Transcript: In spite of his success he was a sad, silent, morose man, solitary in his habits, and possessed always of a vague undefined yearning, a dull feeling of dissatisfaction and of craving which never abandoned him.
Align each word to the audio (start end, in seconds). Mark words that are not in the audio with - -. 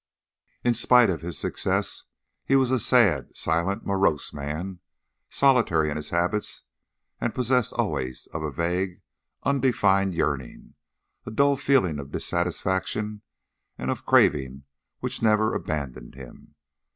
In 0.63 0.73
spite 0.73 1.11
of 1.11 1.21
his 1.21 1.37
success 1.37 2.05
he 2.43 2.55
was 2.55 2.71
a 2.71 2.79
sad, 2.79 3.37
silent, 3.37 3.85
morose 3.85 4.33
man, 4.33 4.79
solitary 5.29 5.91
in 5.91 5.95
his 5.95 6.09
habits, 6.09 6.63
and 7.19 7.35
possessed 7.35 7.71
always 7.73 8.27
of 8.33 8.41
a 8.41 8.49
vague 8.49 9.03
undefined 9.43 10.15
yearning, 10.15 10.73
a 11.27 11.29
dull 11.29 11.55
feeling 11.55 11.99
of 11.99 12.09
dissatisfaction 12.09 13.21
and 13.77 13.91
of 13.91 14.03
craving 14.07 14.63
which 15.01 15.21
never 15.21 15.53
abandoned 15.53 16.15
him. 16.15 16.55